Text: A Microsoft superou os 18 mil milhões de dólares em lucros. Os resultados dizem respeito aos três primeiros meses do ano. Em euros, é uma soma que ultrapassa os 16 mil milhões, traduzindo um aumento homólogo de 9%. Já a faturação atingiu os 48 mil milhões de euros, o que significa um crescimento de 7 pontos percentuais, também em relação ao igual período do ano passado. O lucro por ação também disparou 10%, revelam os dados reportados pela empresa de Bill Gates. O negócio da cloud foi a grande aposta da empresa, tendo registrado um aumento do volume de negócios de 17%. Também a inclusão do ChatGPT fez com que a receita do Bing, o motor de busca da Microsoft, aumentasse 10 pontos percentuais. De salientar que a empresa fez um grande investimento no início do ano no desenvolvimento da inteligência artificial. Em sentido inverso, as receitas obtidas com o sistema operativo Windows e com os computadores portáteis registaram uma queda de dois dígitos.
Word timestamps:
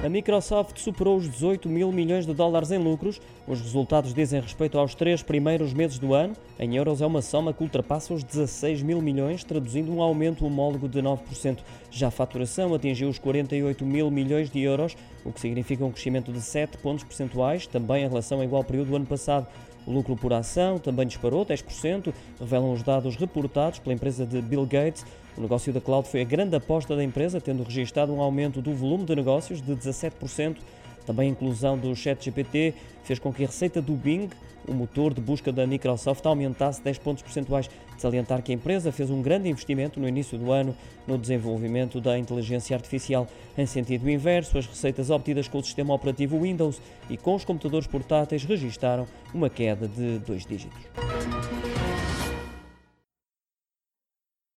A 0.00 0.08
Microsoft 0.08 0.78
superou 0.78 1.16
os 1.16 1.28
18 1.28 1.68
mil 1.68 1.90
milhões 1.90 2.24
de 2.24 2.32
dólares 2.32 2.70
em 2.70 2.78
lucros. 2.78 3.20
Os 3.48 3.60
resultados 3.60 4.14
dizem 4.14 4.40
respeito 4.40 4.78
aos 4.78 4.94
três 4.94 5.24
primeiros 5.24 5.72
meses 5.72 5.98
do 5.98 6.14
ano. 6.14 6.34
Em 6.56 6.76
euros, 6.76 7.02
é 7.02 7.06
uma 7.06 7.20
soma 7.20 7.52
que 7.52 7.64
ultrapassa 7.64 8.14
os 8.14 8.22
16 8.22 8.80
mil 8.80 9.02
milhões, 9.02 9.42
traduzindo 9.42 9.92
um 9.92 10.00
aumento 10.00 10.46
homólogo 10.46 10.88
de 10.88 11.02
9%. 11.02 11.58
Já 11.90 12.08
a 12.08 12.10
faturação 12.12 12.72
atingiu 12.74 13.08
os 13.08 13.18
48 13.18 13.84
mil 13.84 14.08
milhões 14.08 14.48
de 14.48 14.60
euros, 14.60 14.96
o 15.24 15.32
que 15.32 15.40
significa 15.40 15.84
um 15.84 15.90
crescimento 15.90 16.30
de 16.30 16.42
7 16.42 16.78
pontos 16.78 17.02
percentuais, 17.02 17.66
também 17.66 18.04
em 18.04 18.08
relação 18.08 18.38
ao 18.38 18.44
igual 18.44 18.62
período 18.62 18.90
do 18.90 18.96
ano 18.96 19.06
passado. 19.06 19.48
O 19.88 19.90
lucro 19.90 20.14
por 20.14 20.34
ação 20.34 20.78
também 20.78 21.06
disparou 21.06 21.46
10%, 21.46 22.12
revelam 22.38 22.74
os 22.74 22.82
dados 22.82 23.16
reportados 23.16 23.78
pela 23.78 23.94
empresa 23.94 24.26
de 24.26 24.42
Bill 24.42 24.66
Gates. 24.66 25.02
O 25.34 25.40
negócio 25.40 25.72
da 25.72 25.80
cloud 25.80 26.06
foi 26.06 26.20
a 26.20 26.24
grande 26.24 26.54
aposta 26.54 26.94
da 26.94 27.02
empresa, 27.02 27.40
tendo 27.40 27.62
registrado 27.62 28.12
um 28.12 28.20
aumento 28.20 28.60
do 28.60 28.74
volume 28.74 29.06
de 29.06 29.16
negócios 29.16 29.62
de 29.62 29.72
17%. 29.74 30.58
Também 31.08 31.28
a 31.28 31.32
inclusão 31.32 31.78
do 31.78 31.96
ChatGPT 31.96 32.74
fez 33.02 33.18
com 33.18 33.32
que 33.32 33.42
a 33.42 33.46
receita 33.46 33.80
do 33.80 33.94
Bing, 33.94 34.28
o 34.68 34.74
motor 34.74 35.14
de 35.14 35.22
busca 35.22 35.50
da 35.50 35.66
Microsoft, 35.66 36.26
aumentasse 36.26 36.82
10 36.82 36.98
pontos 36.98 37.22
percentuais. 37.22 37.70
De 37.96 38.02
salientar 38.02 38.42
que 38.42 38.52
a 38.52 38.54
empresa 38.54 38.92
fez 38.92 39.10
um 39.10 39.22
grande 39.22 39.48
investimento 39.48 39.98
no 39.98 40.06
início 40.06 40.36
do 40.36 40.52
ano 40.52 40.76
no 41.06 41.16
desenvolvimento 41.16 41.98
da 41.98 42.18
inteligência 42.18 42.76
artificial. 42.76 43.26
Em 43.56 43.64
sentido 43.64 44.08
inverso, 44.10 44.58
as 44.58 44.66
receitas 44.66 45.08
obtidas 45.08 45.48
com 45.48 45.58
o 45.58 45.64
sistema 45.64 45.94
operativo 45.94 46.38
Windows 46.42 46.78
e 47.08 47.16
com 47.16 47.34
os 47.34 47.44
computadores 47.44 47.86
portáteis 47.86 48.44
registaram 48.44 49.06
uma 49.32 49.48
queda 49.48 49.88
de 49.88 50.18
dois 50.18 50.44
dígitos. 50.44 50.78